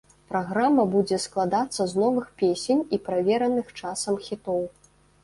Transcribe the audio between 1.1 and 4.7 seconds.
складацца з новых песень і правераных часам хітоў.